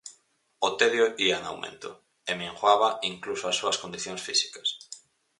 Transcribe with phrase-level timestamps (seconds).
[0.67, 1.89] O tedio ía en aumento,
[2.29, 4.67] e minguaba incluso as súas condicións físicas!